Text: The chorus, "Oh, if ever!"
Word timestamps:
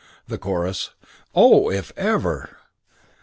The 0.27 0.39
chorus, 0.39 0.89
"Oh, 1.35 1.69
if 1.69 1.93
ever!" 1.95 2.57